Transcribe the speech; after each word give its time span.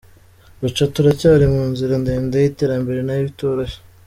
Gusa 0.61 0.81
turacyari 0.93 1.45
mu 1.53 1.63
nzira 1.71 1.93
ndende 2.03 2.35
y’ 2.39 2.47
iterambere 2.51 2.99
nayo 3.03 3.23
itoroshye. 3.33 3.79